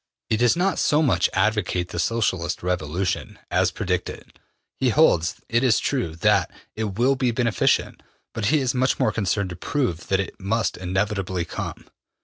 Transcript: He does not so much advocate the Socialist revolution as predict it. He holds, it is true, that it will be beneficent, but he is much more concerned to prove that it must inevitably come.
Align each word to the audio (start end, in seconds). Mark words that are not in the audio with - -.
He 0.29 0.37
does 0.37 0.55
not 0.55 0.79
so 0.79 1.03
much 1.03 1.29
advocate 1.33 1.89
the 1.89 1.99
Socialist 1.99 2.63
revolution 2.63 3.37
as 3.51 3.69
predict 3.69 4.09
it. 4.09 4.39
He 4.79 4.89
holds, 4.89 5.35
it 5.47 5.63
is 5.63 5.77
true, 5.77 6.15
that 6.15 6.49
it 6.75 6.97
will 6.97 7.15
be 7.15 7.29
beneficent, 7.29 8.01
but 8.33 8.45
he 8.47 8.61
is 8.61 8.73
much 8.73 8.97
more 8.99 9.11
concerned 9.11 9.51
to 9.51 9.55
prove 9.55 10.07
that 10.07 10.19
it 10.19 10.39
must 10.39 10.75
inevitably 10.75 11.45
come. 11.45 11.85